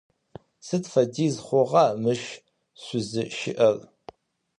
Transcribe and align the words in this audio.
Сыд 0.65 0.83
фэдиз 0.91 1.35
хъугъа 1.45 1.85
мыщ 2.01 2.21
шъузыщыӏэр? 2.83 3.77